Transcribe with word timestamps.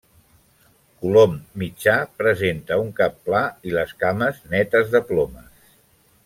Colom 1.01 1.35
mitjà, 1.63 1.93
presenta 2.21 2.79
un 2.85 2.89
cap 3.01 3.21
pla 3.27 3.43
i 3.69 3.75
les 3.77 3.93
cames 4.05 4.41
netes 4.55 4.91
de 4.97 5.05
plomes. 5.13 5.71